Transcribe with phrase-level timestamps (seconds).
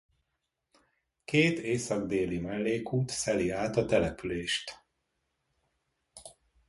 [1.25, 4.83] Két észak-déli mellékút szeli át a települést.